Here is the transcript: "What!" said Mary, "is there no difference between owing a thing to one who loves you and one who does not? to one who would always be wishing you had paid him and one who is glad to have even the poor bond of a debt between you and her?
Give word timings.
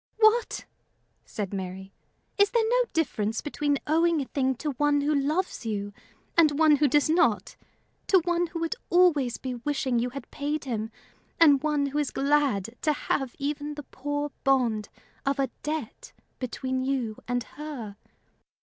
"What!" 0.17 0.65
said 1.25 1.53
Mary, 1.53 1.93
"is 2.39 2.49
there 2.49 2.67
no 2.67 2.85
difference 2.91 3.39
between 3.41 3.77
owing 3.85 4.19
a 4.19 4.25
thing 4.25 4.55
to 4.55 4.71
one 4.71 5.01
who 5.01 5.13
loves 5.13 5.63
you 5.63 5.93
and 6.35 6.57
one 6.57 6.77
who 6.77 6.87
does 6.87 7.07
not? 7.07 7.55
to 8.07 8.17
one 8.23 8.47
who 8.47 8.61
would 8.61 8.73
always 8.89 9.37
be 9.37 9.53
wishing 9.53 9.99
you 9.99 10.09
had 10.09 10.31
paid 10.31 10.63
him 10.63 10.89
and 11.39 11.61
one 11.61 11.85
who 11.85 11.99
is 11.99 12.09
glad 12.09 12.75
to 12.81 12.93
have 12.93 13.35
even 13.37 13.75
the 13.75 13.83
poor 13.91 14.31
bond 14.43 14.89
of 15.23 15.37
a 15.37 15.51
debt 15.61 16.13
between 16.39 16.81
you 16.83 17.17
and 17.27 17.43
her? 17.43 17.95